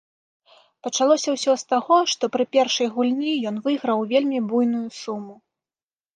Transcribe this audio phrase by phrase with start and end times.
[0.85, 5.33] Пачалося ўсё з таго, што пры першай гульні ён выйграў вельмі буйную суму.